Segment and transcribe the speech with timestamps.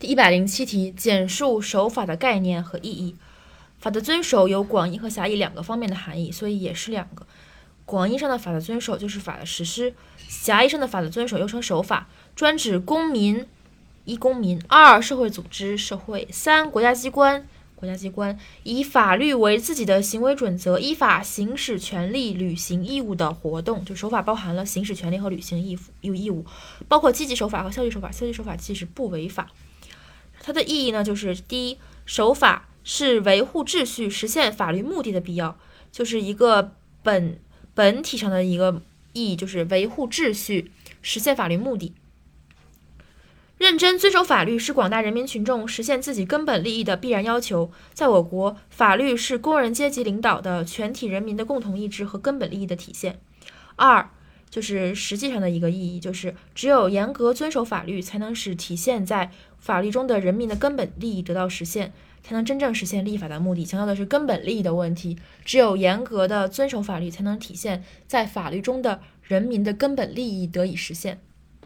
[0.00, 3.16] 第一百零七题，简述守法的概念和意义。
[3.78, 7.26] 法的遵守有广义和狭义两个方面的含义，所以也是两个。
[7.84, 9.92] 广义上的法的遵守就是法的实施，
[10.26, 13.46] 狭义上的法的遵守又称守法，专指公民
[14.06, 17.46] 一公民，二社会组织社会，三国家机关
[17.76, 23.84] 国家机关以法律为自己的行为准则，依法行使权利、履行义务的活动。
[23.84, 26.46] 就守法包含了行使权利和履行义务义务，
[26.88, 28.10] 包括积极守法和消极守法。
[28.10, 29.48] 消极守法即是不违法。
[30.42, 35.58] 它的意义呢，就是第一，守法是维护秩序、实现法律目的的必要，
[35.92, 37.38] 就是一个本
[37.74, 38.82] 本体上的一个
[39.12, 41.94] 意义，就是维护秩序、实现法律目的。
[43.58, 47.70] 认真遵守法律是广大人民群众实现自己根本利益的必然要求。
[47.92, 53.20] 在我国，法律是工人阶级领导的全体人民的共同意志和根本利益的体现。
[53.76, 54.10] 二。
[54.50, 61.92] 就是实际上的一个意义，就是只有严格遵守法律，才能使体现在法律中的人民的根本利益得到实现，
[62.22, 63.64] 才能真正实现立法的目的。
[63.64, 71.20] 强调的是根本利益的问题，只有严格的遵守法律，才能体现在法律中的人民的根本利益得以实现。